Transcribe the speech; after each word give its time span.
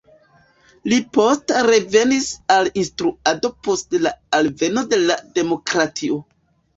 Li 0.91 0.97
poste 1.17 1.59
revenis 1.67 2.29
al 2.55 2.69
instruado 2.83 3.51
post 3.67 3.93
la 4.07 4.13
alveno 4.39 4.85
de 4.95 4.99
la 5.03 5.19
demokratio. 5.37 6.19